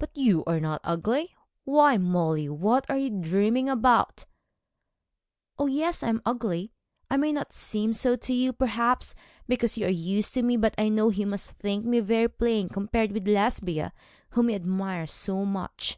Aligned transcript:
'But 0.00 0.16
you 0.18 0.42
are 0.44 0.58
not 0.58 0.80
ugly. 0.82 1.36
Why, 1.62 1.96
Molly, 1.96 2.48
what 2.48 2.84
are 2.90 2.96
you 2.98 3.10
dreaming 3.10 3.68
about?' 3.68 4.26
'Oh, 5.56 5.68
yes, 5.68 6.02
I 6.02 6.08
am 6.08 6.20
ugly. 6.26 6.72
I 7.08 7.16
may 7.16 7.30
not 7.30 7.52
seem 7.52 7.92
so 7.92 8.16
to 8.16 8.34
you, 8.34 8.52
perhaps, 8.52 9.14
because 9.46 9.78
you 9.78 9.86
are 9.86 9.88
used 9.88 10.34
to 10.34 10.42
me, 10.42 10.56
but 10.56 10.74
I 10.76 10.88
know 10.88 11.10
he 11.10 11.24
must 11.24 11.52
think 11.52 11.86
me 11.86 12.00
very 12.00 12.26
plain 12.26 12.68
compared 12.68 13.12
with 13.12 13.28
Lesbia, 13.28 13.92
whom 14.30 14.48
he 14.48 14.54
admires 14.56 15.12
so 15.12 15.44
much.' 15.44 15.96